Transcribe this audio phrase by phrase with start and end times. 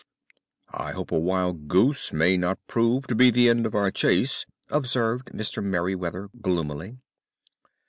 [0.73, 4.47] "I hope a wild goose may not prove to be the end of our chase,"
[4.67, 5.63] observed Mr.
[5.63, 6.97] Merryweather gloomily.